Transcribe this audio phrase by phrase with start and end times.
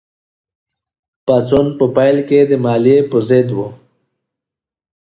[1.25, 3.59] پاڅون په پیل کې د مالیې په ضد و.